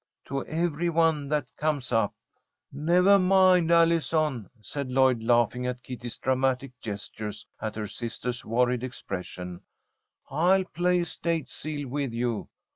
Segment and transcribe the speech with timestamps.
[0.25, 2.15] to every one that comes up."
[2.73, 9.61] "Nevah mind, Allison," said Lloyd, laughing at Kitty's dramatic gestures and her sister's worried expression.
[10.27, 12.49] "I'll play 'State seal' with you.